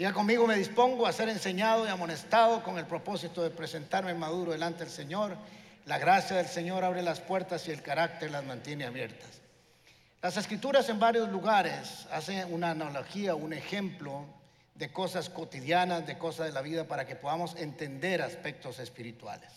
[0.00, 4.52] Diga conmigo, me dispongo a ser enseñado y amonestado con el propósito de presentarme maduro
[4.52, 5.36] delante del Señor.
[5.84, 9.28] La gracia del Señor abre las puertas y el carácter las mantiene abiertas.
[10.22, 14.24] Las escrituras en varios lugares hacen una analogía, un ejemplo
[14.74, 19.50] de cosas cotidianas, de cosas de la vida, para que podamos entender aspectos espirituales.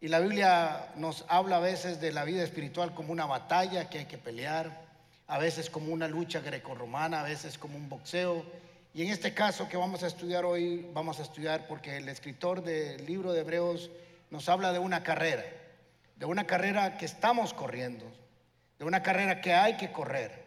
[0.00, 3.98] Y la Biblia nos habla a veces de la vida espiritual como una batalla que
[3.98, 4.80] hay que pelear,
[5.26, 8.64] a veces como una lucha grecorromana, a veces como un boxeo.
[8.94, 12.62] Y en este caso que vamos a estudiar hoy, vamos a estudiar porque el escritor
[12.62, 13.90] del libro de Hebreos
[14.30, 15.44] nos habla de una carrera,
[16.16, 18.04] de una carrera que estamos corriendo,
[18.78, 20.44] de una carrera que hay que correr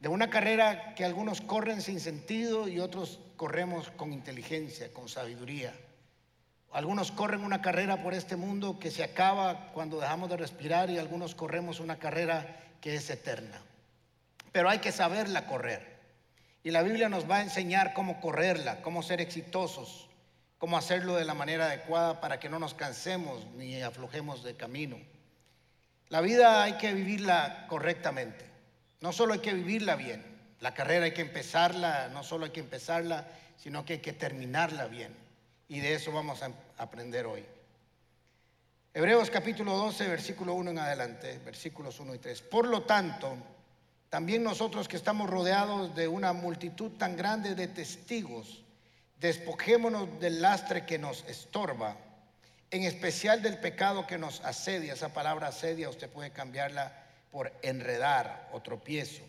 [0.00, 5.74] de una carrera que algunos corren sin sentido y otros corremos con inteligencia, con sabiduría.
[6.72, 10.98] Algunos corren una carrera por este mundo que se acaba cuando dejamos de respirar y
[10.98, 13.60] algunos corremos una carrera que es eterna.
[14.52, 15.89] Pero hay que saberla correr.
[16.62, 20.08] Y la Biblia nos va a enseñar cómo correrla, cómo ser exitosos,
[20.58, 24.98] cómo hacerlo de la manera adecuada para que no nos cansemos ni aflojemos de camino.
[26.10, 28.44] La vida hay que vivirla correctamente.
[29.00, 30.22] No solo hay que vivirla bien,
[30.60, 34.86] la carrera hay que empezarla, no solo hay que empezarla, sino que hay que terminarla
[34.86, 35.16] bien.
[35.68, 37.44] Y de eso vamos a aprender hoy.
[38.92, 42.42] Hebreos capítulo 12, versículo 1 en adelante, versículos 1 y 3.
[42.42, 43.36] Por lo tanto,
[44.10, 48.64] también nosotros que estamos rodeados de una multitud tan grande de testigos,
[49.20, 51.96] despojémonos del lastre que nos estorba,
[52.72, 54.94] en especial del pecado que nos asedia.
[54.94, 56.92] Esa palabra asedia usted puede cambiarla
[57.30, 59.22] por enredar o tropiezo.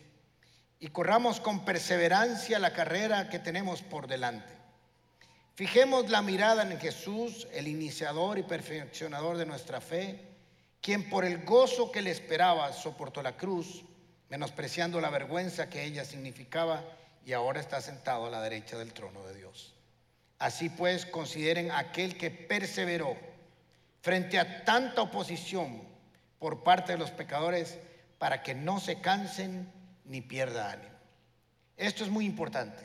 [0.80, 4.52] Y corramos con perseverancia la carrera que tenemos por delante.
[5.54, 10.28] Fijemos la mirada en Jesús, el iniciador y perfeccionador de nuestra fe,
[10.80, 13.84] quien por el gozo que le esperaba soportó la cruz,
[14.32, 16.82] menospreciando la vergüenza que ella significaba
[17.26, 19.74] y ahora está sentado a la derecha del trono de Dios.
[20.38, 23.14] Así pues, consideren aquel que perseveró
[24.00, 25.82] frente a tanta oposición
[26.38, 27.78] por parte de los pecadores,
[28.16, 29.70] para que no se cansen
[30.06, 30.94] ni pierda ánimo.
[31.76, 32.82] Esto es muy importante.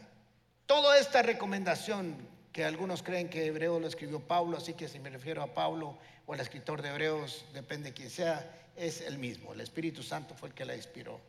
[0.66, 5.10] Toda esta recomendación que algunos creen que Hebreo lo escribió Pablo, así que si me
[5.10, 9.54] refiero a Pablo o al escritor de Hebreos, depende de quién sea, es el mismo.
[9.54, 11.22] El Espíritu Santo fue el que la inspiró.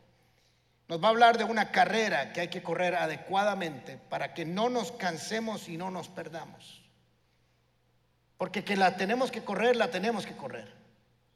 [0.89, 4.69] Nos va a hablar de una carrera que hay que correr adecuadamente para que no
[4.69, 6.81] nos cansemos y no nos perdamos.
[8.39, 10.73] Porque que la tenemos que correr, la tenemos que correr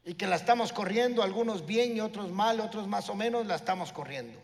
[0.04, 3.54] y que la estamos corriendo, algunos bien y otros mal, otros más o menos, la
[3.54, 4.40] estamos corriendo.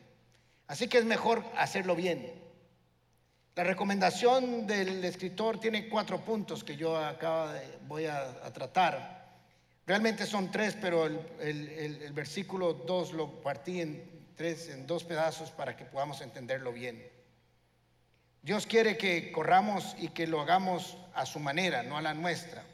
[0.68, 2.32] Así que es mejor hacerlo bien.
[3.56, 7.52] La recomendación del escritor tiene cuatro puntos que yo acá
[7.88, 9.28] voy a, tratar.
[9.84, 15.50] Realmente son tres, pero el, el versículo 2 lo partí en tres, en dos pedazos
[15.50, 17.06] para que podamos entenderlo bien.
[18.40, 22.64] Dios quiere que corramos y que lo hagamos a su manera, no a la nuestra.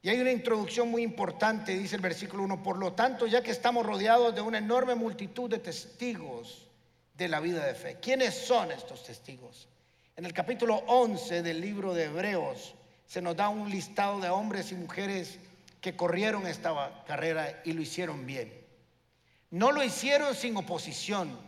[0.00, 3.50] Y hay una introducción muy importante, dice el versículo 1, por lo tanto, ya que
[3.50, 6.70] estamos rodeados de una enorme multitud de testigos
[7.18, 7.98] de la vida de fe.
[8.00, 9.68] ¿Quiénes son estos testigos?
[10.16, 12.74] En el capítulo 11 del libro de Hebreos
[13.04, 15.38] se nos da un listado de hombres y mujeres
[15.82, 18.61] que corrieron esta carrera y lo hicieron bien.
[19.52, 21.38] No lo hicieron sin oposición,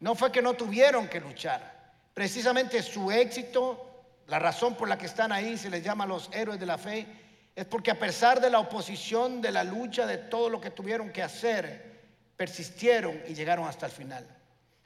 [0.00, 1.92] no fue que no tuvieron que luchar.
[2.14, 6.58] Precisamente su éxito, la razón por la que están ahí, se les llama los héroes
[6.58, 7.06] de la fe,
[7.54, 11.12] es porque a pesar de la oposición, de la lucha, de todo lo que tuvieron
[11.12, 12.00] que hacer,
[12.38, 14.26] persistieron y llegaron hasta el final.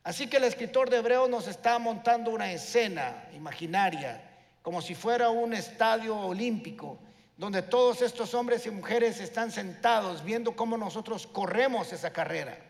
[0.02, 4.23] Así que el escritor de Hebreos nos está montando una escena imaginaria,
[4.62, 6.99] como si fuera un estadio olímpico,
[7.37, 12.65] donde todos estos hombres y mujeres están sentados viendo cómo nosotros corremos esa carrera.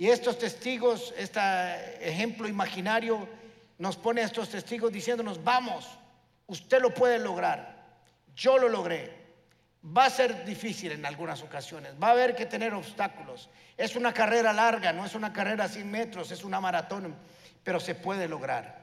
[0.00, 1.38] Y estos testigos, este
[2.00, 3.28] ejemplo imaginario,
[3.76, 5.86] nos pone a estos testigos diciéndonos, vamos,
[6.46, 7.84] usted lo puede lograr.
[8.34, 9.14] Yo lo logré.
[9.84, 13.50] Va a ser difícil en algunas ocasiones, va a haber que tener obstáculos.
[13.76, 17.14] Es una carrera larga, no es una carrera sin metros, es una maratón,
[17.62, 18.80] pero se puede lograr.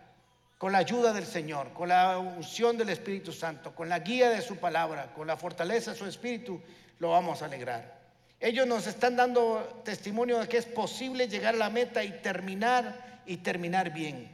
[0.59, 4.43] Con la ayuda del Señor, con la unción del Espíritu Santo, con la guía de
[4.43, 6.61] su palabra, con la fortaleza de su Espíritu,
[6.99, 7.96] lo vamos a alegrar.
[8.39, 13.21] Ellos nos están dando testimonio de que es posible llegar a la meta y terminar
[13.25, 14.29] y terminar bien,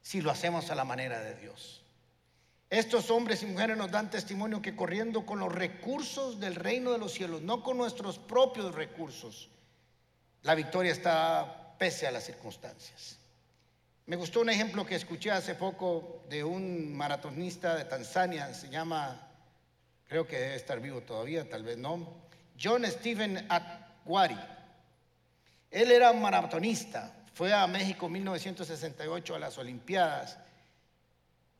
[0.00, 1.82] si lo hacemos a la manera de Dios.
[2.70, 6.98] Estos hombres y mujeres nos dan testimonio que corriendo con los recursos del reino de
[6.98, 9.50] los cielos, no con nuestros propios recursos,
[10.42, 13.18] la victoria está pese a las circunstancias.
[14.06, 19.28] Me gustó un ejemplo que escuché hace poco de un maratonista de Tanzania, se llama,
[20.06, 22.24] creo que debe estar vivo todavía, tal vez no,
[22.60, 24.38] John Stephen Atwari.
[25.70, 30.38] Él era maratonista, fue a México en 1968 a las Olimpiadas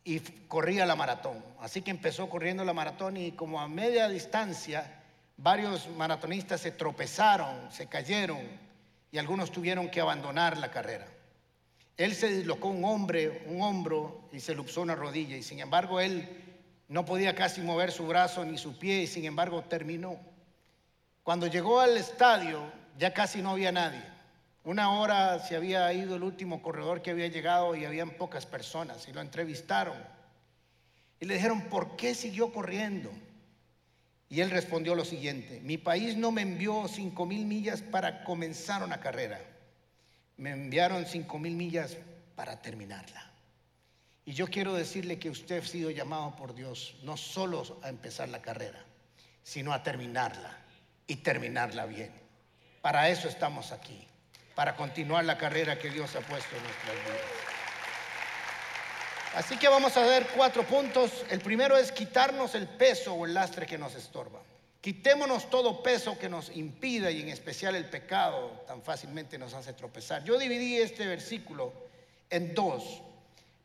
[0.05, 1.43] y corría la maratón.
[1.61, 5.03] Así que empezó corriendo la maratón y como a media distancia
[5.37, 8.41] varios maratonistas se tropezaron, se cayeron
[9.11, 11.09] y algunos tuvieron que abandonar la carrera.
[11.97, 16.01] Él se dislocó un hombre, un hombro y se luxó una rodilla y sin embargo
[16.01, 16.43] él
[16.89, 20.19] no podía casi mover su brazo ni su pie y sin embargo terminó.
[21.25, 24.03] Cuando llegó al estadio ya casi no había nadie.
[24.63, 29.09] Una hora se había ido el último corredor que había llegado y habían pocas personas
[29.09, 29.97] y lo entrevistaron.
[31.19, 33.11] Y le dijeron, ¿por qué siguió corriendo?
[34.29, 38.83] Y él respondió lo siguiente, mi país no me envió cinco mil millas para comenzar
[38.83, 39.41] una carrera,
[40.39, 41.97] me enviaron cinco mil millas
[42.35, 43.31] para terminarla.
[44.25, 48.29] Y yo quiero decirle que usted ha sido llamado por Dios no solo a empezar
[48.29, 48.83] la carrera,
[49.43, 50.64] sino a terminarla
[51.07, 52.13] y terminarla bien.
[52.81, 54.07] Para eso estamos aquí
[54.55, 57.21] para continuar la carrera que Dios ha puesto en nuestras vidas.
[59.35, 61.25] Así que vamos a ver cuatro puntos.
[61.29, 64.41] El primero es quitarnos el peso o el lastre que nos estorba.
[64.81, 69.73] Quitémonos todo peso que nos impida y en especial el pecado tan fácilmente nos hace
[69.73, 70.23] tropezar.
[70.23, 71.73] Yo dividí este versículo
[72.31, 73.03] en dos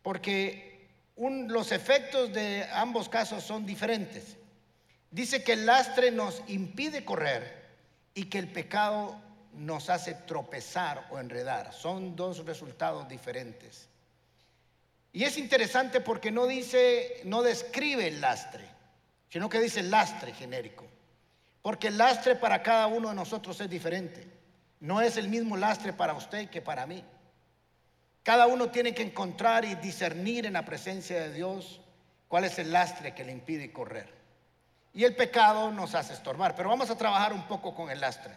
[0.02, 0.88] porque
[1.18, 4.38] los efectos de ambos casos son diferentes.
[5.12, 7.68] Dice que el lastre nos impide correr
[8.14, 9.20] y que el pecado
[9.54, 11.74] nos hace tropezar o enredar.
[11.74, 13.88] Son dos resultados diferentes.
[15.12, 18.64] Y es interesante porque no dice, no describe el lastre,
[19.30, 20.86] sino que dice lastre genérico.
[21.62, 24.26] Porque el lastre para cada uno de nosotros es diferente.
[24.80, 27.04] No es el mismo lastre para usted que para mí.
[28.24, 31.82] Cada uno tiene que encontrar y discernir en la presencia de Dios
[32.28, 34.19] cuál es el lastre que le impide correr.
[34.94, 36.56] Y el pecado nos hace estorbar.
[36.56, 38.34] Pero vamos a trabajar un poco con el lastre.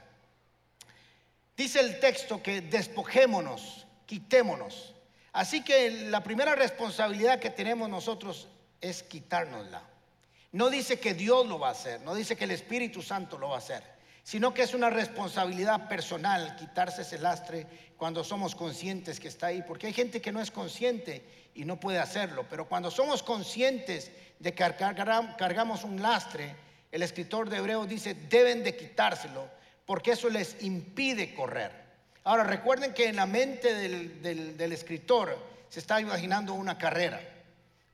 [1.56, 4.94] Dice el texto que despojémonos, quitémonos.
[5.32, 8.48] Así que la primera responsabilidad que tenemos nosotros
[8.80, 9.82] es quitárnosla.
[10.52, 13.48] No dice que Dios lo va a hacer, no dice que el Espíritu Santo lo
[13.48, 13.82] va a hacer,
[14.22, 17.66] sino que es una responsabilidad personal quitarse ese lastre
[17.96, 21.78] cuando somos conscientes que está ahí, porque hay gente que no es consciente y no
[21.78, 24.74] puede hacerlo, pero cuando somos conscientes de que
[25.38, 26.54] cargamos un lastre,
[26.90, 29.48] el escritor de Hebreos dice, deben de quitárselo
[29.86, 31.70] porque eso les impide correr.
[32.24, 35.36] Ahora recuerden que en la mente del, escritor
[35.68, 37.20] se está imaginando una carrera.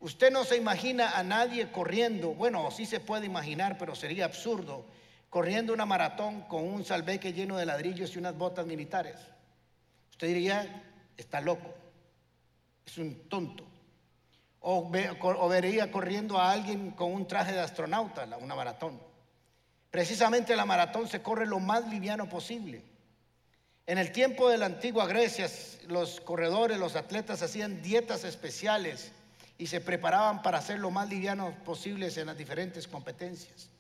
[0.01, 4.85] Usted no se imagina a nadie corriendo, bueno, sí se puede imaginar, pero sería absurdo,
[5.31, 9.17] corriendo una maratón con un salveque lleno de ladrillos y unas botas militares.
[10.11, 10.83] Usted diría,
[11.17, 11.75] está loco,
[12.87, 13.65] es un tonto.
[14.61, 14.91] O,
[15.49, 19.01] vería corriendo a alguien con un traje de astronauta, una maratón.
[19.91, 22.83] Precisamente la maratón se corre lo más liviano posible.
[23.87, 25.49] En el tiempo de la antigua Grecia,
[25.87, 29.13] los corredores, los atletas hacían dietas especiales
[29.57, 33.71] y se preparaban para ser lo más livianos posibles en las diferentes competencias.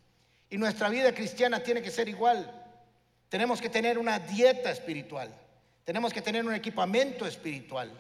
[0.50, 2.50] Y nuestra vida cristiana tiene que ser igual.
[3.28, 5.34] Tenemos que tener una dieta espiritual.
[5.84, 7.90] Tenemos que tener un equipamiento espiritual.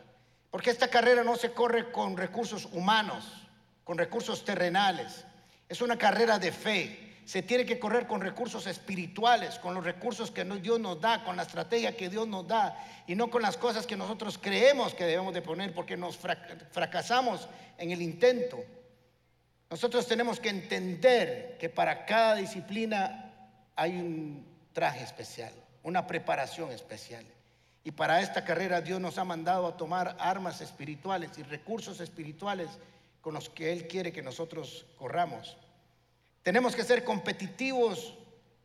[0.50, 3.46] Porque esta carrera no se corre con recursos humanos,
[3.84, 5.24] con recursos terrenales.
[5.68, 10.30] Es una carrera de fe se tiene que correr con recursos espirituales, con los recursos
[10.30, 13.58] que Dios nos da, con la estrategia que Dios nos da y no con las
[13.58, 18.64] cosas que nosotros creemos que debemos de poner porque nos fracasamos en el intento.
[19.70, 23.32] Nosotros tenemos que entender que para cada disciplina
[23.76, 27.24] hay un traje especial, una preparación especial.
[27.84, 32.68] Y para esta carrera Dios nos ha mandado a tomar armas espirituales y recursos espirituales
[33.20, 35.56] con los que Él quiere que nosotros corramos.
[36.42, 38.14] Tenemos que ser competitivos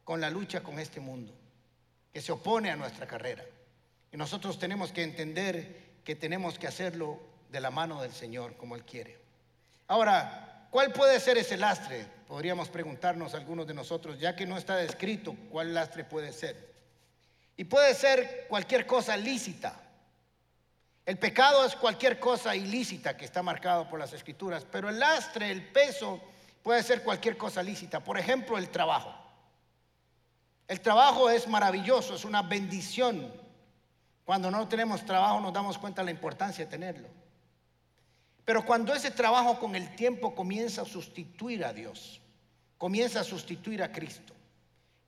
[0.04, 1.34] con la lucha con este mundo
[2.14, 3.44] que se opone a nuestra carrera.
[4.12, 7.20] Y nosotros tenemos que entender que tenemos que hacerlo
[7.50, 9.18] de la mano del Señor como Él quiere.
[9.88, 12.04] Ahora, ¿cuál puede ser ese lastre?
[12.28, 16.74] Podríamos preguntarnos algunos de nosotros, ya que no está descrito cuál lastre puede ser.
[17.56, 19.80] Y puede ser cualquier cosa lícita.
[21.06, 25.52] El pecado es cualquier cosa ilícita que está marcado por las escrituras, pero el lastre,
[25.52, 26.20] el peso,
[26.64, 28.00] puede ser cualquier cosa lícita.
[28.00, 29.14] Por ejemplo, el trabajo.
[30.68, 33.32] El trabajo es maravilloso, es una bendición.
[34.26, 37.23] Cuando no tenemos trabajo nos damos cuenta de la importancia de tenerlo.
[38.46, 42.22] Pero cuando ese trabajo con el tiempo comienza a sustituir a Dios,
[42.78, 44.34] comienza a sustituir a Cristo,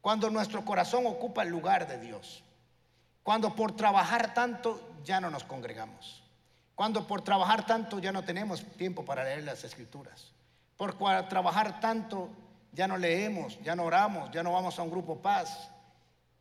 [0.02, 2.44] cuando nuestro corazón ocupa el lugar de Dios,
[3.24, 6.24] cuando por trabajar tanto ya no nos congregamos,
[6.76, 10.32] cuando por trabajar tanto ya no tenemos tiempo para leer las escrituras,
[10.78, 10.96] por
[11.28, 12.30] trabajar tanto
[12.76, 15.70] ya no leemos, ya no oramos, ya no vamos a un grupo paz.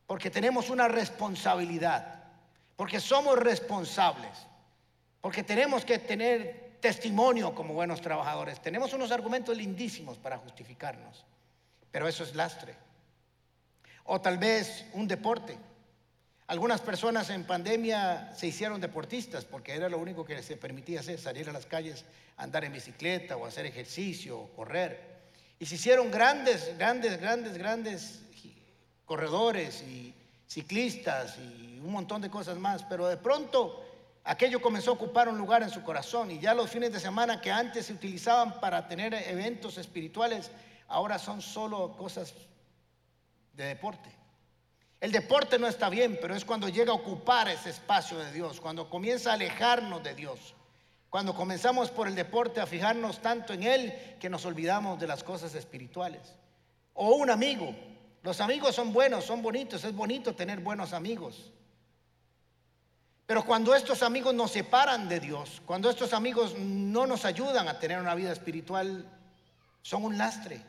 [0.06, 2.24] Porque tenemos una responsabilidad.
[2.76, 4.46] Porque somos responsables.
[5.20, 8.60] Porque tenemos que tener testimonio como buenos trabajadores.
[8.60, 11.24] Tenemos unos argumentos lindísimos para justificarnos,
[11.90, 12.74] pero eso es lastre.
[14.04, 15.56] O tal vez un deporte.
[16.46, 21.18] Algunas personas en pandemia se hicieron deportistas porque era lo único que se permitía hacer,
[21.18, 22.04] salir a las calles,
[22.36, 25.00] andar en bicicleta o hacer ejercicio o correr.
[25.58, 28.20] Y se hicieron grandes, grandes, grandes, grandes
[29.06, 30.12] corredores y
[30.46, 32.82] ciclistas y un montón de cosas más.
[32.82, 33.82] Pero de pronto
[34.24, 37.40] aquello comenzó a ocupar un lugar en su corazón y ya los fines de semana
[37.40, 40.50] que antes se utilizaban para tener eventos espirituales,
[40.88, 42.34] ahora son solo cosas
[43.52, 44.10] de deporte.
[45.00, 48.60] El deporte no está bien, pero es cuando llega a ocupar ese espacio de Dios,
[48.60, 50.54] cuando comienza a alejarnos de Dios,
[51.10, 55.22] cuando comenzamos por el deporte a fijarnos tanto en Él que nos olvidamos de las
[55.22, 56.22] cosas espirituales.
[56.94, 57.74] O un amigo.
[58.22, 61.52] Los amigos son buenos, son bonitos, es bonito tener buenos amigos.
[63.26, 67.78] Pero cuando estos amigos nos separan de Dios, cuando estos amigos no nos ayudan a
[67.78, 69.06] tener una vida espiritual,
[69.80, 70.60] son un lastre.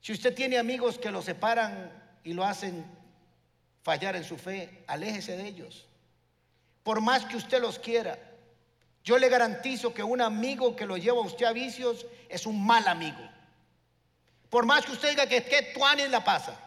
[0.00, 1.92] Si usted tiene amigos que lo separan
[2.24, 2.84] y lo hacen
[3.82, 5.86] fallar en su fe, aléjese de ellos.
[6.82, 8.18] Por más que usted los quiera,
[9.04, 12.64] yo le garantizo que un amigo que lo lleva a usted a vicios es un
[12.64, 13.20] mal amigo.
[14.48, 16.58] Por más que usted diga que qué tuanes la pasa.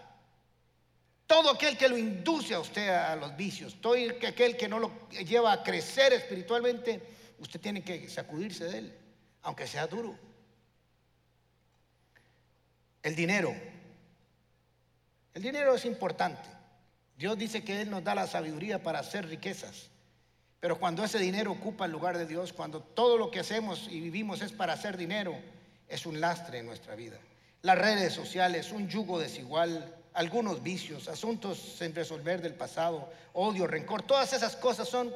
[1.27, 3.95] Todo aquel que lo induce a usted a los vicios, todo
[4.27, 7.01] aquel que no lo lleva a crecer espiritualmente,
[7.39, 8.97] usted tiene que sacudirse de él,
[9.41, 10.17] aunque sea duro.
[13.01, 13.55] El dinero
[15.35, 16.49] el dinero es importante.
[17.17, 19.89] Dios dice que Él nos da la sabiduría para hacer riquezas.
[20.61, 23.99] Pero cuando ese dinero ocupa el lugar de Dios, cuando todo lo que hacemos y
[23.99, 25.37] vivimos es para hacer dinero,
[25.89, 27.19] es un lastre en nuestra vida.
[27.63, 34.01] Las redes sociales, un yugo desigual, algunos vicios, asuntos sin resolver del pasado, odio, rencor,
[34.01, 35.13] todas esas cosas son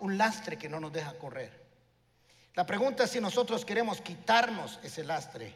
[0.00, 1.66] un lastre que no nos deja correr.
[2.54, 5.54] La pregunta es si nosotros queremos quitarnos ese lastre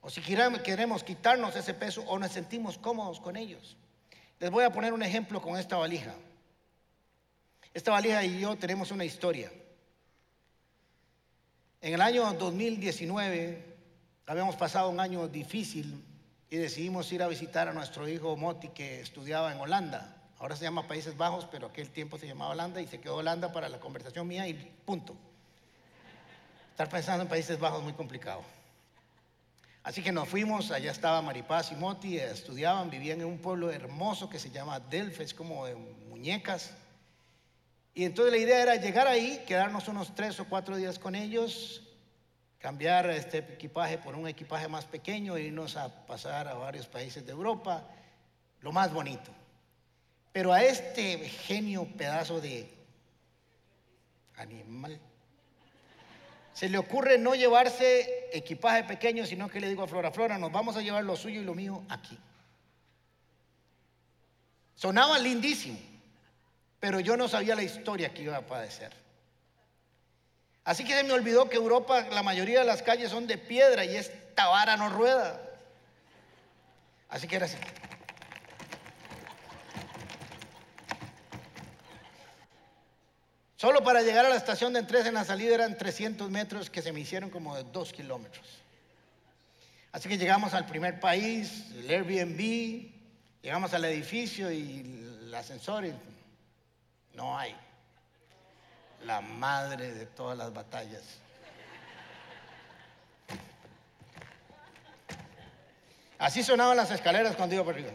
[0.00, 3.76] o si queremos quitarnos ese peso o nos sentimos cómodos con ellos.
[4.40, 6.14] Les voy a poner un ejemplo con esta valija.
[7.72, 9.52] Esta valija y yo tenemos una historia.
[11.80, 13.76] En el año 2019
[14.26, 16.04] habíamos pasado un año difícil
[16.50, 20.16] y decidimos ir a visitar a nuestro hijo Moti que estudiaba en Holanda.
[20.38, 23.52] Ahora se llama Países Bajos, pero aquel tiempo se llamaba Holanda y se quedó Holanda
[23.52, 25.14] para la conversación mía y punto.
[26.70, 28.42] Estar pensando en Países Bajos es muy complicado.
[29.82, 34.28] Así que nos fuimos, allá estaba Maripaz y Moti, estudiaban, vivían en un pueblo hermoso
[34.28, 36.72] que se llama Delfes, como de muñecas.
[37.94, 41.82] Y entonces la idea era llegar ahí, quedarnos unos tres o cuatro días con ellos,
[42.58, 47.24] cambiar este equipaje por un equipaje más pequeño e irnos a pasar a varios países
[47.24, 47.84] de Europa,
[48.60, 49.30] lo más bonito.
[50.32, 52.68] Pero a este genio pedazo de
[54.36, 55.00] animal,
[56.52, 60.50] se le ocurre no llevarse equipaje pequeño, sino que le digo a Flora, Flora, nos
[60.50, 62.18] vamos a llevar lo suyo y lo mío aquí.
[64.74, 65.78] Sonaba lindísimo,
[66.80, 68.92] pero yo no sabía la historia que iba a padecer.
[70.68, 73.86] Así que se me olvidó que Europa, la mayoría de las calles son de piedra
[73.86, 75.40] y esta vara no rueda.
[77.08, 77.56] Así que era así.
[83.56, 86.82] Solo para llegar a la estación de Entres en la salida eran 300 metros que
[86.82, 88.46] se me hicieron como de 2 kilómetros.
[89.90, 92.92] Así que llegamos al primer país, el Airbnb,
[93.40, 94.80] llegamos al edificio y
[95.22, 95.94] el ascensor y
[97.14, 97.56] no hay.
[99.04, 101.02] La madre de todas las batallas.
[106.18, 107.92] Así sonaban las escaleras cuando iba por arriba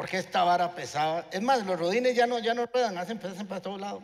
[0.00, 1.26] porque esta vara pesaba.
[1.30, 4.02] Es más, los rodines ya no, ya no ruedan, hacen, pesan para todos lados.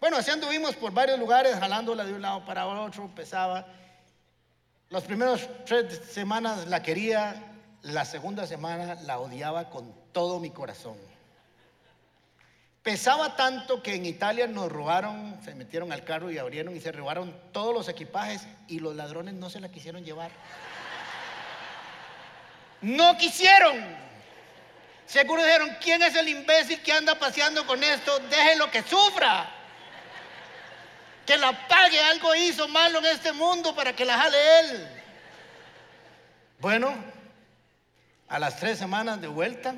[0.00, 3.66] Bueno, así anduvimos por varios lugares, jalándola de un lado para otro, pesaba.
[4.88, 7.34] Los primeros tres semanas la quería,
[7.82, 10.96] la segunda semana la odiaba con todo mi corazón.
[12.82, 16.90] Pesaba tanto que en Italia nos robaron, se metieron al carro y abrieron y se
[16.90, 20.32] robaron todos los equipajes y los ladrones no se la quisieron llevar.
[22.80, 24.02] No quisieron.
[25.06, 28.18] Seguro dijeron, ¿quién es el imbécil que anda paseando con esto?
[28.30, 29.48] Déjelo que sufra.
[31.24, 34.88] Que la pague, algo hizo malo en este mundo para que la jale él.
[36.58, 36.92] Bueno,
[38.28, 39.74] a las tres semanas de vuelta,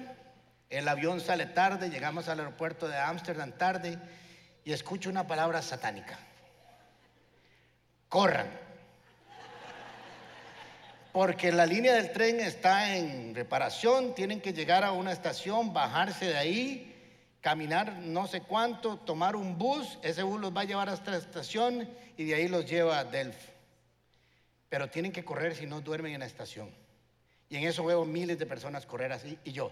[0.75, 3.99] el avión sale tarde, llegamos al aeropuerto de Ámsterdam tarde
[4.65, 6.19] y escucho una palabra satánica.
[8.09, 8.65] Corran
[11.15, 16.25] porque la línea del tren está en reparación, tienen que llegar a una estación, bajarse
[16.25, 16.93] de ahí,
[17.41, 21.19] caminar no sé cuánto, tomar un bus, ese bus los va a llevar hasta la
[21.19, 23.49] estación y de ahí los lleva a Delft.
[24.69, 26.75] Pero tienen que correr si no duermen en la estación.
[27.49, 29.71] Y en eso veo miles de personas correr así y yo.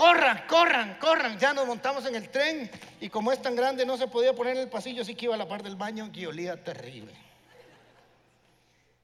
[0.00, 1.38] Corran, corran, corran.
[1.38, 2.70] Ya nos montamos en el tren
[3.02, 5.34] y como es tan grande no se podía poner en el pasillo, así que iba
[5.34, 7.12] a la parte del baño y olía terrible.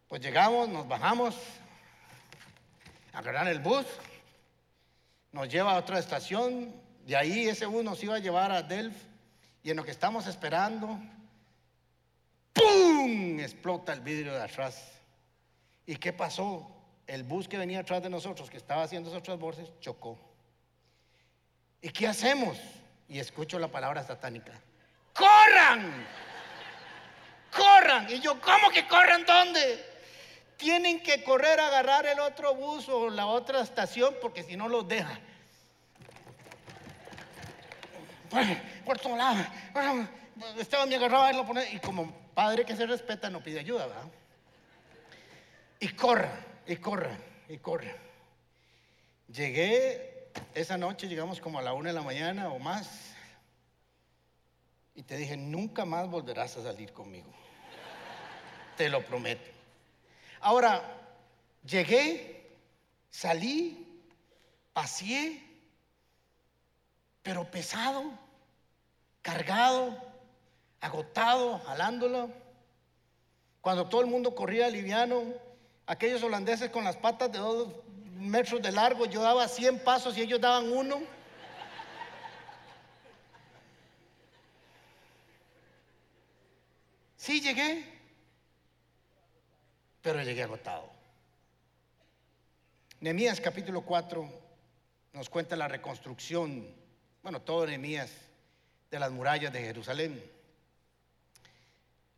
[0.09, 1.35] Pues llegamos, nos bajamos,
[3.13, 3.85] agarrar el bus
[5.33, 6.73] nos lleva a otra estación,
[7.05, 9.05] de ahí ese bus nos iba a llevar a Delft
[9.63, 10.99] y en lo que estamos esperando,
[12.55, 13.39] ¡pum!
[13.39, 14.93] explota el vidrio de atrás.
[15.85, 16.71] ¿Y qué pasó?
[17.07, 20.19] El bus que venía atrás de nosotros, que estaba haciendo esos transbordes, chocó.
[21.83, 22.59] ¿Y qué hacemos?
[23.09, 24.53] Y escucho la palabra satánica.
[25.15, 26.07] ¡Corran!
[27.55, 28.11] ¡Corran!
[28.11, 29.85] Y yo, ¿cómo que corran dónde?
[30.57, 34.69] Tienen que correr a agarrar el otro bus o la otra estación porque si no
[34.69, 35.19] los deja.
[38.85, 39.47] Por todos lados.
[40.59, 41.71] Esteban me agarraba y lo ponía.
[41.71, 44.05] Y como padre que se respeta, no pide ayuda, ¿verdad?
[45.81, 46.33] Y corra,
[46.67, 47.17] y corra,
[47.49, 47.95] y corra.
[49.29, 50.16] Llegué
[50.55, 53.15] esa noche, llegamos como a la una de la mañana o más.
[54.95, 57.31] Y te dije, nunca más volverás a salir conmigo.
[58.77, 59.51] Te lo prometo.
[60.41, 60.83] Ahora,
[61.65, 62.51] llegué,
[63.11, 64.03] salí,
[64.73, 65.43] paseé,
[67.23, 68.05] pero pesado,
[69.21, 69.97] cargado,
[70.81, 72.31] agotado, jalándolo.
[73.61, 75.25] Cuando todo el mundo corría liviano,
[75.87, 77.69] aquellos holandeses con las patas de dos
[78.19, 81.03] metros de largo, yo daba 100 pasos y ellos daban uno.
[87.17, 87.85] Sí llegué,
[90.03, 90.91] pero llegué agotado.
[93.01, 94.29] Nehemías capítulo 4
[95.13, 96.67] nos cuenta la reconstrucción,
[97.23, 98.11] bueno, todo Nehemías,
[98.91, 100.37] de las murallas de Jerusalén.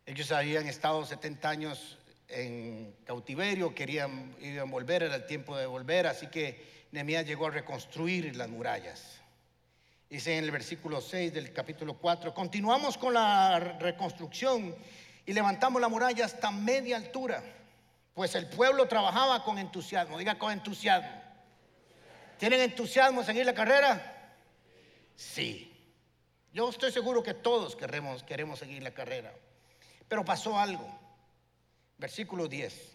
[0.05, 1.98] Ellos habían estado 70 años
[2.29, 7.51] en cautiverio, querían iban volver, era el tiempo de volver, así que Nehemías llegó a
[7.51, 9.19] reconstruir las murallas.
[10.09, 14.75] Dice en el versículo 6 del capítulo 4, continuamos con la reconstrucción
[15.25, 17.43] y levantamos la muralla hasta media altura
[18.19, 21.09] pues el pueblo trabajaba con entusiasmo, diga con entusiasmo.
[22.37, 24.35] ¿Tienen entusiasmo en seguir la carrera?
[25.15, 25.73] Sí.
[26.51, 29.31] Yo estoy seguro que todos queremos, queremos seguir la carrera.
[30.09, 30.98] Pero pasó algo.
[31.99, 32.93] Versículo 10.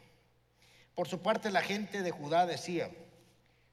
[0.94, 2.90] Por su parte la gente de Judá decía,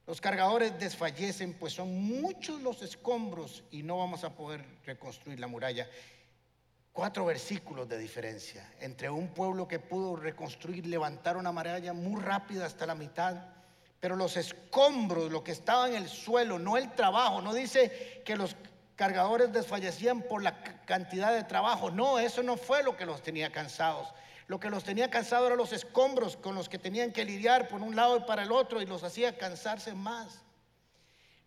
[0.05, 5.47] los cargadores desfallecen, pues son muchos los escombros y no vamos a poder reconstruir la
[5.47, 5.87] muralla.
[6.91, 12.65] Cuatro versículos de diferencia entre un pueblo que pudo reconstruir, levantar una muralla muy rápida
[12.65, 13.37] hasta la mitad,
[14.01, 18.35] pero los escombros, lo que estaba en el suelo, no el trabajo, no dice que
[18.35, 18.57] los
[18.97, 23.49] cargadores desfallecían por la cantidad de trabajo, no, eso no fue lo que los tenía
[23.51, 24.09] cansados.
[24.47, 27.81] Lo que los tenía cansados eran los escombros con los que tenían que lidiar por
[27.81, 30.41] un lado y para el otro y los hacía cansarse más.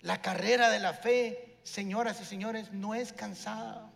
[0.00, 3.94] La carrera de la fe, señoras y señores, no es cansada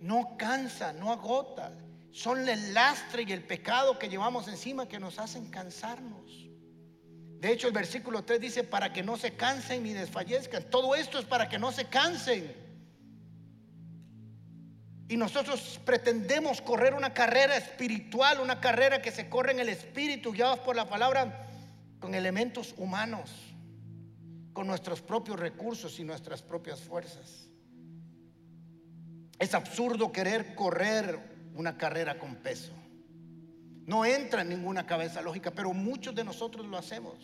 [0.00, 1.72] no cansa, no agota.
[2.12, 6.48] Son el lastre y el pecado que llevamos encima que nos hacen cansarnos.
[7.40, 10.64] De hecho, el versículo 3 dice, para que no se cansen ni desfallezcan.
[10.70, 12.52] Todo esto es para que no se cansen.
[15.08, 20.32] Y nosotros pretendemos correr una carrera espiritual, una carrera que se corre en el espíritu,
[20.32, 21.48] guiados por la palabra,
[21.98, 23.30] con elementos humanos,
[24.52, 27.48] con nuestros propios recursos y nuestras propias fuerzas.
[29.38, 31.18] Es absurdo querer correr
[31.54, 32.72] una carrera con peso.
[33.86, 37.16] No entra en ninguna cabeza lógica, pero muchos de nosotros lo hacemos.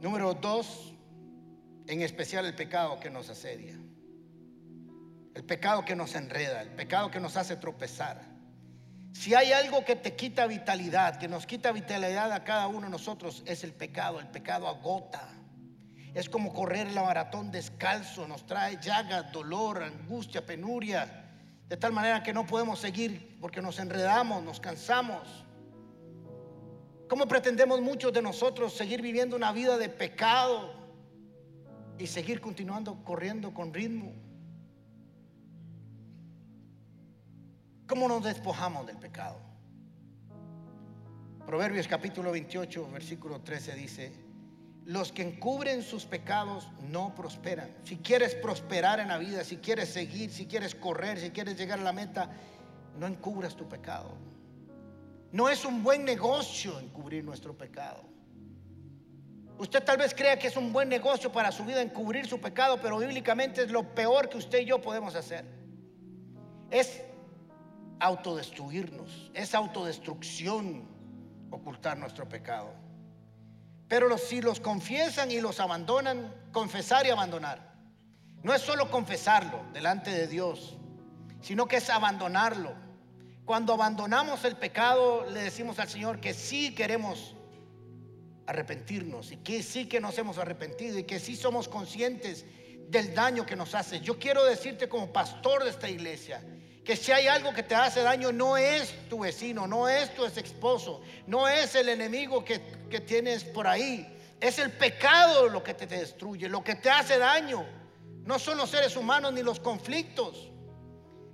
[0.00, 0.94] Número dos,
[1.88, 3.76] en especial el pecado que nos asedia.
[5.34, 8.22] El pecado que nos enreda, el pecado que nos hace tropezar.
[9.12, 12.90] Si hay algo que te quita vitalidad, que nos quita vitalidad a cada uno de
[12.90, 14.20] nosotros, es el pecado.
[14.20, 15.28] El pecado agota.
[16.14, 21.24] Es como correr la maratón descalzo, nos trae llagas, dolor, angustia, penuria,
[21.68, 25.44] de tal manera que no podemos seguir porque nos enredamos, nos cansamos.
[27.08, 30.72] ¿Cómo pretendemos muchos de nosotros seguir viviendo una vida de pecado
[31.98, 34.12] y seguir continuando corriendo con ritmo?
[37.86, 39.38] ¿Cómo nos despojamos del pecado?
[41.44, 44.12] Proverbios capítulo 28, versículo 13 dice,
[44.86, 47.70] los que encubren sus pecados no prosperan.
[47.84, 51.78] Si quieres prosperar en la vida, si quieres seguir, si quieres correr, si quieres llegar
[51.78, 52.30] a la meta,
[52.98, 54.12] no encubras tu pecado.
[55.32, 58.02] No es un buen negocio encubrir nuestro pecado.
[59.58, 62.78] Usted tal vez crea que es un buen negocio para su vida encubrir su pecado,
[62.80, 65.44] pero bíblicamente es lo peor que usted y yo podemos hacer.
[66.70, 67.02] Es
[68.00, 70.88] autodestruirnos, es autodestrucción
[71.50, 72.72] ocultar nuestro pecado.
[73.88, 77.74] Pero si los confiesan y los abandonan, confesar y abandonar.
[78.42, 80.76] No es solo confesarlo delante de Dios,
[81.40, 82.84] sino que es abandonarlo
[83.44, 87.34] cuando abandonamos el pecado, le decimos al Señor que sí queremos
[88.46, 92.46] arrepentirnos y que sí que nos hemos arrepentido y que sí somos conscientes
[92.88, 94.00] del daño que nos hace.
[94.00, 96.42] Yo quiero decirte como pastor de esta iglesia
[96.84, 100.24] que si hay algo que te hace daño no es tu vecino, no es tu
[100.24, 104.06] ex esposo, no es el enemigo que, que tienes por ahí,
[104.40, 107.64] es el pecado lo que te destruye, lo que te hace daño.
[108.24, 110.50] No son los seres humanos ni los conflictos.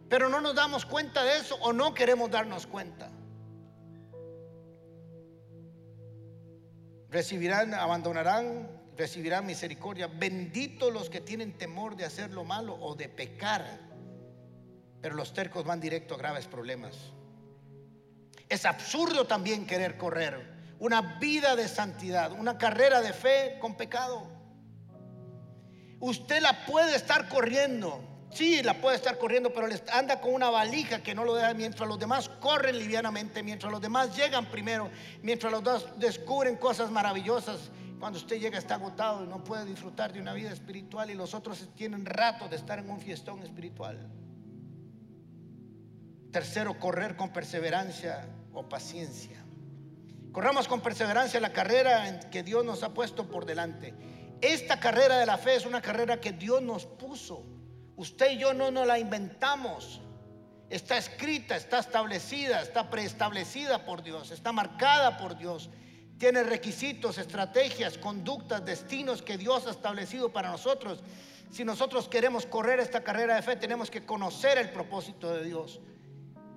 [0.09, 3.11] Pero no nos damos cuenta de eso o no queremos darnos cuenta.
[7.09, 10.09] Recibirán, abandonarán, recibirán misericordia.
[10.09, 13.90] Benditos los que tienen temor de hacer lo malo o de pecar.
[15.01, 16.97] Pero los tercos van directo a graves problemas.
[18.49, 24.27] Es absurdo también querer correr una vida de santidad, una carrera de fe con pecado.
[26.01, 31.03] Usted la puede estar corriendo, Sí, la puede estar corriendo, pero anda con una valija
[31.03, 34.89] que no lo deja mientras los demás corren livianamente, mientras los demás llegan primero,
[35.21, 37.71] mientras los dos descubren cosas maravillosas.
[37.99, 41.35] Cuando usted llega está agotado y no puede disfrutar de una vida espiritual y los
[41.35, 43.99] otros tienen rato de estar en un fiestón espiritual.
[46.33, 49.45] Tercero, correr con perseverancia o paciencia.
[50.33, 53.95] Corramos con perseverancia la carrera que Dios nos ha puesto por delante.
[54.41, 57.45] Esta carrera de la fe es una carrera que Dios nos puso.
[57.97, 60.01] Usted y yo no nos la inventamos.
[60.71, 65.69] Está escrita, está establecida, está preestablecida por Dios, está marcada por Dios.
[66.17, 71.03] Tiene requisitos, estrategias, conductas, destinos que Dios ha establecido para nosotros.
[71.51, 75.81] Si nosotros queremos correr esta carrera de fe, tenemos que conocer el propósito de Dios.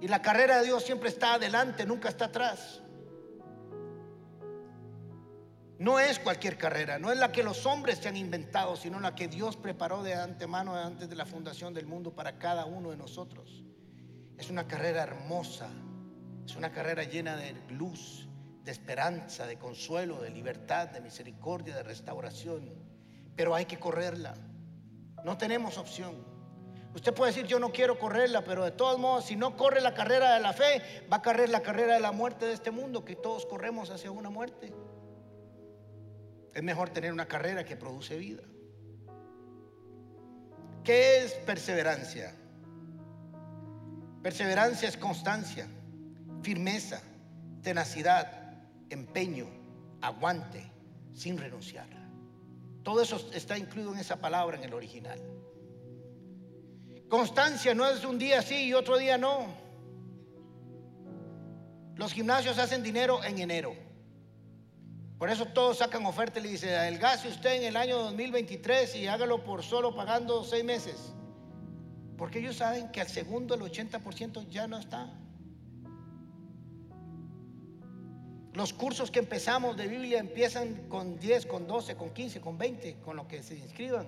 [0.03, 2.81] Y la carrera de Dios siempre está adelante, nunca está atrás.
[5.79, 9.15] No es cualquier carrera, no es la que los hombres se han inventado, sino la
[9.15, 12.97] que Dios preparó de antemano antes de la fundación del mundo para cada uno de
[12.97, 13.63] nosotros.
[14.37, 15.69] Es una carrera hermosa,
[16.45, 18.27] es una carrera llena de luz,
[18.65, 22.73] de esperanza, de consuelo, de libertad, de misericordia, de restauración.
[23.37, 24.33] Pero hay que correrla.
[25.23, 26.33] No tenemos opción.
[26.95, 29.93] Usted puede decir, yo no quiero correrla, pero de todos modos, si no corre la
[29.93, 33.03] carrera de la fe, va a correr la carrera de la muerte de este mundo,
[33.03, 34.71] que todos corremos hacia una muerte.
[36.53, 38.43] Es mejor tener una carrera que produce vida.
[40.84, 42.36] ¿Qué es perseverancia?
[44.21, 45.67] Perseverancia es constancia,
[46.43, 47.01] firmeza,
[47.63, 49.47] tenacidad, empeño,
[50.01, 50.69] aguante,
[51.13, 51.88] sin renunciar.
[52.84, 55.19] Todo eso está incluido en esa palabra en el original.
[57.13, 59.45] Constancia no es un día sí y otro día no.
[61.95, 63.76] Los gimnasios hacen dinero en enero.
[65.19, 69.08] Por eso todos sacan oferta y le dice, adelgace usted en el año 2023 y
[69.08, 71.13] hágalo por solo pagando seis meses.
[72.17, 75.13] Porque ellos saben que al segundo el 80% ya no está.
[78.54, 83.02] Los cursos que empezamos de Biblia empiezan con 10, con 12, con 15, con 20,
[83.02, 84.08] con lo que se inscriban.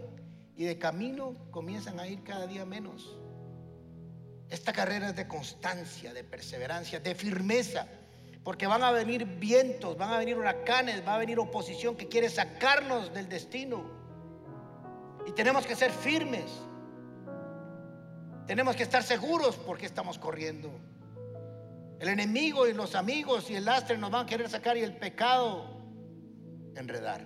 [0.56, 3.18] Y de camino comienzan a ir cada día menos.
[4.50, 7.88] Esta carrera es de constancia, de perseverancia, de firmeza.
[8.44, 12.30] Porque van a venir vientos, van a venir huracanes, va a venir oposición que quiere
[12.30, 13.84] sacarnos del destino.
[15.26, 16.46] Y tenemos que ser firmes.
[18.46, 20.70] Tenemos que estar seguros porque estamos corriendo.
[22.00, 24.96] El enemigo y los amigos y el lastre nos van a querer sacar y el
[24.96, 25.66] pecado
[26.76, 27.26] enredar.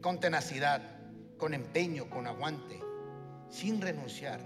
[0.00, 0.99] Con tenacidad,
[1.40, 2.80] con empeño, con aguante,
[3.48, 4.40] sin renunciar.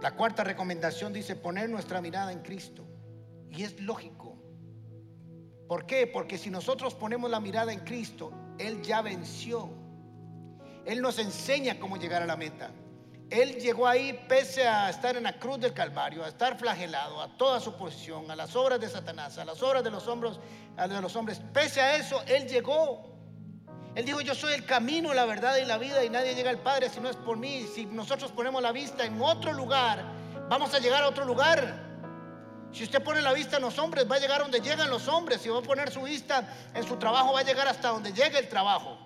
[0.00, 2.84] La cuarta recomendación dice poner nuestra mirada en Cristo.
[3.50, 4.36] Y es lógico.
[5.66, 6.06] ¿Por qué?
[6.06, 9.70] Porque si nosotros ponemos la mirada en Cristo, Él ya venció.
[10.84, 12.70] Él nos enseña cómo llegar a la meta.
[13.30, 17.38] Él llegó ahí pese a estar en la cruz del Calvario, a estar flagelado, a
[17.38, 20.38] toda su posición, a las obras de Satanás, a las obras de los hombres,
[20.76, 21.40] a de los hombres.
[21.54, 23.13] Pese a eso, Él llegó.
[23.94, 26.58] Él dijo, yo soy el camino, la verdad y la vida y nadie llega al
[26.58, 27.66] Padre si no es por mí.
[27.72, 30.04] Si nosotros ponemos la vista en otro lugar,
[30.48, 31.82] vamos a llegar a otro lugar.
[32.72, 35.40] Si usted pone la vista en los hombres, va a llegar donde llegan los hombres.
[35.40, 38.36] Si va a poner su vista en su trabajo, va a llegar hasta donde llegue
[38.38, 38.98] el trabajo.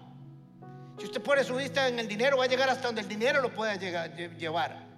[0.99, 3.43] Si usted pone su vista en el dinero, va a llegar hasta donde el dinero
[3.43, 4.89] lo pueda llevar.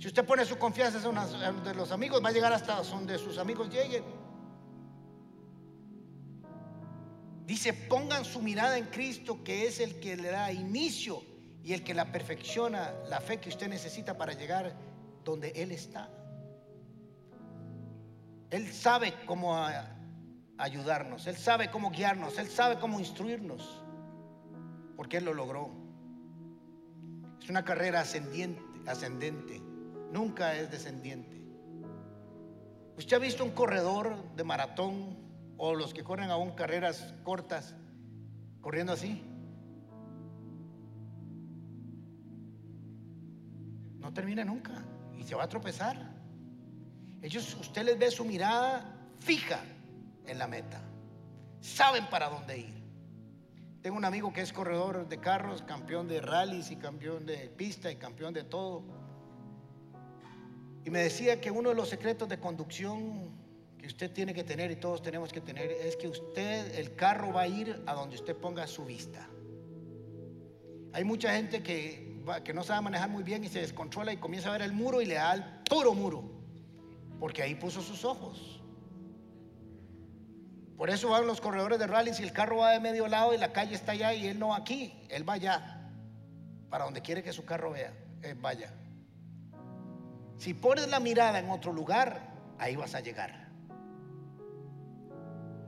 [0.00, 3.70] Si usted pone su confianza en los amigos, va a llegar hasta donde sus amigos
[3.70, 4.04] lleguen.
[7.46, 11.22] Dice, pongan su mirada en Cristo, que es el que le da inicio
[11.62, 14.74] y el que la perfecciona, la fe que usted necesita para llegar
[15.24, 16.10] donde Él está.
[18.50, 19.56] Él sabe cómo
[20.58, 23.80] ayudarnos, Él sabe cómo guiarnos, Él sabe cómo instruirnos,
[24.96, 25.70] porque Él lo logró.
[27.40, 29.60] Es una carrera ascendiente, ascendente,
[30.10, 31.40] nunca es descendiente.
[32.98, 35.25] ¿Usted ha visto un corredor de maratón
[35.56, 37.74] o los que corren aún carreras cortas
[38.60, 39.22] corriendo así?
[43.98, 44.84] No termina nunca
[45.18, 46.14] y se va a tropezar.
[47.22, 49.60] Ellos, usted les ve su mirada fija
[50.26, 50.80] en la meta.
[51.60, 52.76] Saben para dónde ir.
[53.82, 57.90] Tengo un amigo que es corredor de carros, campeón de rallies y campeón de pista
[57.90, 58.82] y campeón de todo.
[60.84, 63.30] Y me decía que uno de los secretos de conducción
[63.86, 67.32] que usted tiene que tener y todos tenemos que tener es que usted, el carro
[67.32, 69.28] va a ir a donde usted ponga su vista.
[70.92, 74.48] Hay mucha gente que, que no sabe manejar muy bien y se descontrola y comienza
[74.48, 76.24] a ver el muro y le da al puro muro,
[77.20, 78.60] porque ahí puso sus ojos.
[80.76, 83.38] Por eso van los corredores de rally, si el carro va de medio lado y
[83.38, 85.92] la calle está allá y él no aquí, él va allá,
[86.70, 88.74] para donde quiere que su carro vea, eh, vaya.
[90.38, 93.45] Si pones la mirada en otro lugar, ahí vas a llegar.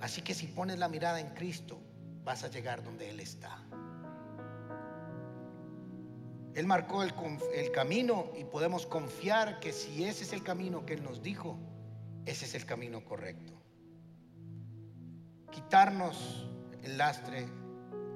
[0.00, 1.80] Así que si pones la mirada en Cristo,
[2.24, 3.58] vas a llegar donde Él está.
[6.54, 7.12] Él marcó el,
[7.72, 11.58] camino y podemos confiar que si ese es el camino que Él nos dijo,
[12.26, 13.58] ese es el camino correcto
[15.58, 16.46] quitarnos
[16.82, 17.46] el lastre,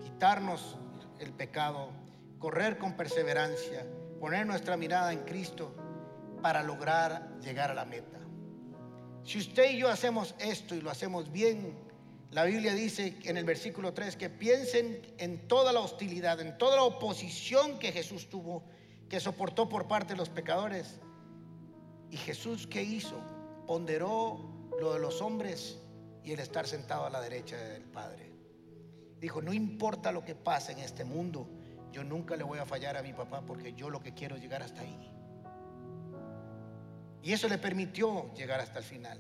[0.02, 0.78] quitarnos
[1.18, 1.90] el pecado,
[2.38, 3.84] correr con perseverancia,
[4.20, 5.74] poner nuestra mirada en Cristo
[6.40, 8.21] para lograr llegar a la meta.
[9.24, 11.76] Si usted y yo hacemos esto y lo hacemos bien,
[12.30, 16.76] la Biblia dice en el versículo 3 que piensen en toda la hostilidad, en toda
[16.76, 18.64] la oposición que Jesús tuvo,
[19.08, 20.98] que soportó por parte de los pecadores.
[22.10, 23.16] ¿Y Jesús qué hizo?
[23.66, 25.78] Ponderó lo de los hombres
[26.24, 28.32] y el estar sentado a la derecha del Padre.
[29.20, 31.48] Dijo, no importa lo que pase en este mundo,
[31.92, 34.42] yo nunca le voy a fallar a mi papá porque yo lo que quiero es
[34.42, 35.12] llegar hasta ahí.
[37.22, 39.18] Y eso le permitió llegar hasta el final.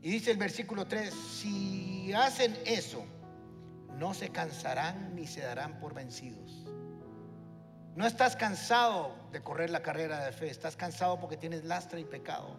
[0.00, 3.04] Y dice el versículo 3, si hacen eso,
[3.98, 6.64] no se cansarán ni se darán por vencidos.
[7.96, 12.04] No estás cansado de correr la carrera de fe, estás cansado porque tienes lastre y
[12.04, 12.54] pecado.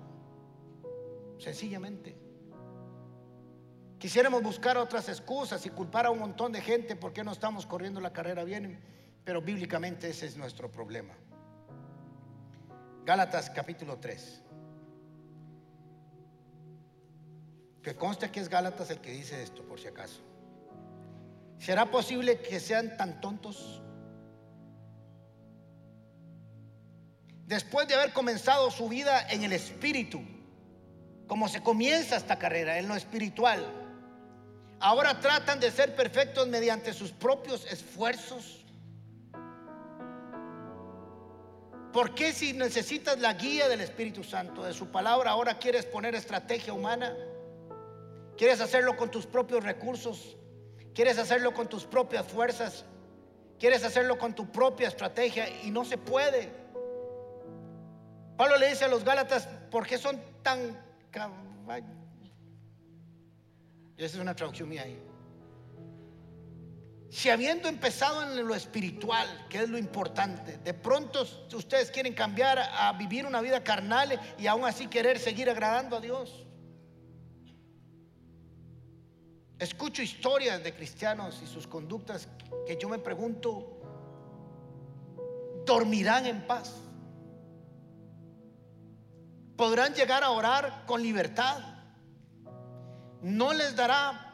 [1.38, 2.18] Sencillamente.
[4.00, 8.02] Quisiéramos buscar otras excusas y culpar a un montón de gente porque no estamos corriendo
[8.02, 8.80] la carrera bien,
[9.24, 11.14] pero bíblicamente ese es nuestro problema.
[13.06, 14.44] Gálatas capítulo 3.
[17.88, 20.20] Que conste que es Gálatas el que dice esto, por si acaso.
[21.58, 23.82] ¿Será posible que sean tan tontos?
[27.46, 30.20] Después de haber comenzado su vida en el espíritu,
[31.28, 33.66] como se comienza esta carrera, en lo espiritual,
[34.82, 38.66] Ahora tratan de ser perfectos mediante sus propios esfuerzos.
[41.94, 46.16] ¿Por qué si necesitas la guía del Espíritu Santo, de su palabra, ahora quieres poner
[46.16, 47.16] estrategia humana?
[48.38, 50.38] ¿Quieres hacerlo con tus propios recursos?
[50.94, 52.86] ¿Quieres hacerlo con tus propias fuerzas?
[53.60, 55.50] ¿Quieres hacerlo con tu propia estrategia?
[55.64, 56.52] Y no se puede.
[58.38, 60.88] Pablo le dice a los Gálatas, ¿por qué son tan
[63.98, 65.00] esa es una traducción mía ahí.
[67.10, 72.60] Si habiendo empezado en lo espiritual, que es lo importante, de pronto ustedes quieren cambiar
[72.60, 76.47] a vivir una vida carnal y aún así querer seguir agradando a Dios.
[79.60, 82.28] Escucho historias de cristianos y sus conductas
[82.66, 83.82] que yo me pregunto,
[85.66, 86.76] ¿dormirán en paz?
[89.56, 91.78] ¿Podrán llegar a orar con libertad?
[93.22, 94.34] no les dará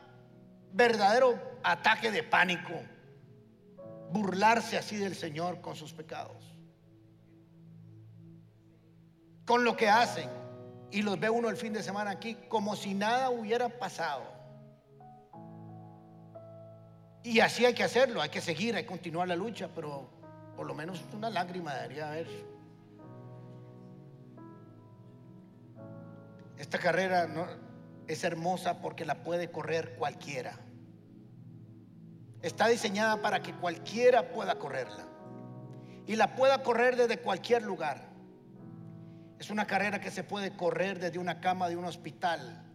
[0.71, 2.73] verdadero ataque de pánico
[4.11, 6.55] burlarse así del Señor con sus pecados.
[9.45, 10.29] Con lo que hacen.
[10.91, 14.23] Y los ve uno el fin de semana aquí como si nada hubiera pasado.
[17.23, 20.09] Y así hay que hacerlo, hay que seguir, hay que continuar la lucha, pero
[20.57, 22.27] por lo menos una lágrima debería haber.
[26.57, 27.47] Esta carrera no,
[28.07, 30.59] es hermosa porque la puede correr cualquiera.
[32.41, 35.05] Está diseñada para que cualquiera pueda correrla.
[36.05, 38.09] Y la pueda correr desde cualquier lugar.
[39.39, 42.65] Es una carrera que se puede correr desde una cama de un hospital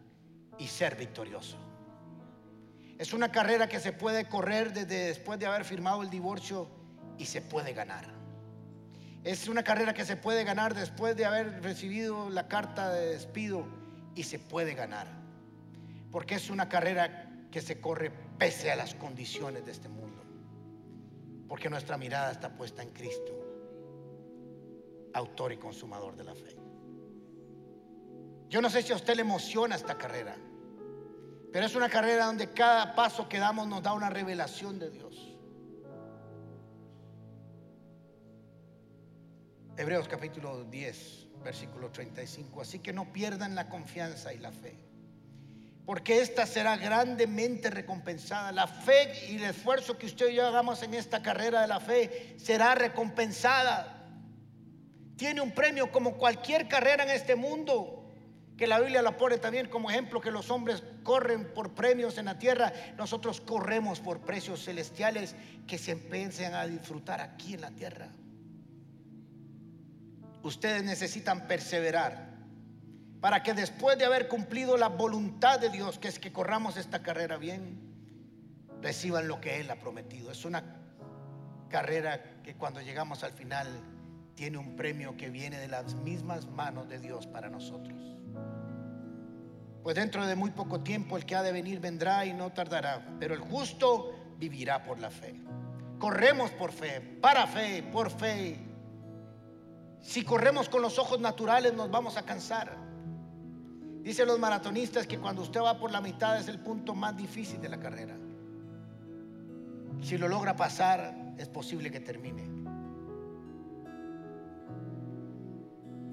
[0.59, 1.68] y ser victorioso.
[2.99, 6.69] Es una carrera que se puede correr desde después de haber firmado el divorcio
[7.17, 8.07] y se puede ganar.
[9.23, 13.67] Es una carrera que se puede ganar después de haber recibido la carta de despido
[14.17, 15.07] y se puede ganar.
[16.11, 20.25] Porque es una carrera que se corre pese a las condiciones de este mundo.
[21.47, 23.33] Porque nuestra mirada está puesta en Cristo,
[25.15, 26.57] autor y consumador de la fe.
[28.49, 30.37] Yo no sé si a usted le emociona esta carrera,
[31.53, 35.35] pero es una carrera donde cada paso que damos nos da una revelación de Dios.
[39.77, 42.61] Hebreos capítulo 10, versículo 35.
[42.61, 44.77] Así que no pierdan la confianza y la fe,
[45.87, 48.53] porque esta será grandemente recompensada.
[48.53, 51.81] La fe y el esfuerzo que usted y yo hagamos en esta carrera de la
[51.81, 53.95] fe será recompensada.
[55.17, 57.98] Tiene un premio como cualquier carrera en este mundo
[58.59, 62.25] que la Biblia la pone también como ejemplo que los hombres corren por premios en
[62.25, 65.37] la tierra, nosotros corremos por precios celestiales
[65.69, 68.09] que se empiecen a disfrutar aquí en la tierra.
[70.43, 72.37] Ustedes necesitan perseverar
[73.21, 77.01] para que después de haber cumplido la voluntad de Dios, que es que corramos esta
[77.01, 77.79] carrera bien,
[78.83, 80.33] reciban lo que Él ha prometido.
[80.33, 80.65] Es una
[81.69, 83.69] carrera que cuando llegamos al final
[84.35, 88.18] tiene un premio que viene de las mismas manos de Dios para nosotros.
[89.83, 93.17] Pues dentro de muy poco tiempo el que ha de venir vendrá y no tardará,
[93.19, 95.41] pero el justo vivirá por la fe.
[95.99, 98.59] Corremos por fe, para fe, por fe.
[100.01, 102.77] Si corremos con los ojos naturales nos vamos a cansar.
[104.03, 107.61] Dicen los maratonistas que cuando usted va por la mitad es el punto más difícil
[107.61, 108.17] de la carrera.
[110.01, 112.49] Si lo logra pasar, es posible que termine.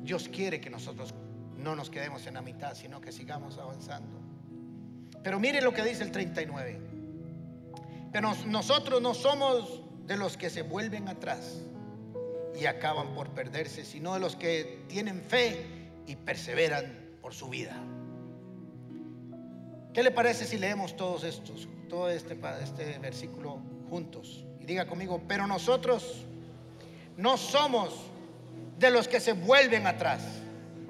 [0.02, 1.14] Dios quiere que nosotros
[1.58, 4.20] no nos quedemos en la mitad, sino que sigamos avanzando.
[5.24, 6.80] Pero mire lo que dice el 39.
[8.12, 11.62] Pero nosotros no somos de los que se vuelven atrás
[12.60, 15.66] y acaban por perderse, sino de los que tienen fe
[16.06, 17.76] y perseveran por su vida.
[19.94, 24.46] ¿Qué le parece si leemos todos estos, todo este, este versículo juntos?
[24.60, 26.26] Y diga conmigo, pero nosotros
[27.18, 27.94] no somos
[28.78, 30.22] de los que se vuelven atrás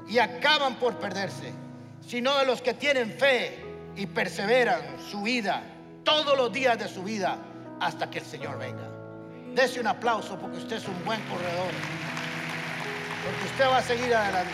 [0.07, 1.51] y acaban por perderse,
[2.05, 3.59] sino de los que tienen fe
[3.95, 5.63] y perseveran su vida
[6.03, 7.37] todos los días de su vida
[7.79, 8.89] hasta que el Señor venga.
[9.53, 11.71] Dese un aplauso porque usted es un buen corredor,
[13.23, 14.53] porque usted va a seguir adelante.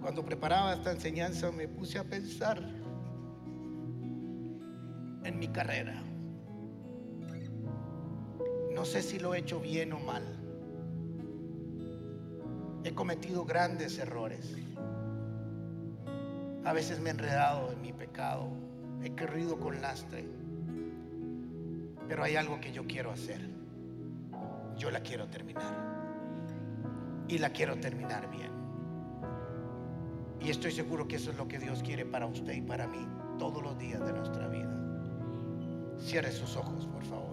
[0.00, 2.60] Cuando preparaba esta enseñanza me puse a pensar
[5.24, 6.11] en mi carrera.
[8.82, 10.24] No sé si lo he hecho bien o mal.
[12.82, 14.56] He cometido grandes errores.
[16.64, 18.48] A veces me he enredado en mi pecado.
[19.00, 20.24] He querido con lastre.
[22.08, 23.48] Pero hay algo que yo quiero hacer.
[24.76, 25.76] Yo la quiero terminar.
[27.28, 28.50] Y la quiero terminar bien.
[30.40, 33.06] Y estoy seguro que eso es lo que Dios quiere para usted y para mí
[33.38, 34.76] todos los días de nuestra vida.
[36.00, 37.31] Cierre sus ojos, por favor.